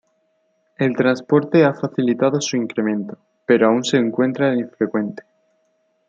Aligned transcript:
El 0.77 0.95
transporte 0.95 1.63
ha 1.63 1.75
facilitado 1.75 2.41
su 2.41 2.57
incremento, 2.57 3.19
pero 3.45 3.67
aún 3.67 3.83
se 3.83 3.97
encuentra 3.97 4.55
infrecuente. 4.55 5.21